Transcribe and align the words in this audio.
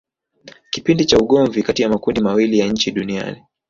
Kipindi 0.71 1.05
cha 1.05 1.17
ugomvi 1.17 1.63
kati 1.63 1.81
ya 1.81 1.89
makundi 1.89 2.21
mawili 2.21 2.59
ya 2.59 2.67
nchi 2.67 2.91
Duniani 2.91 3.43